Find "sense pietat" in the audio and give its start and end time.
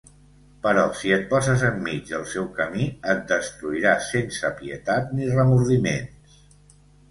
4.09-5.15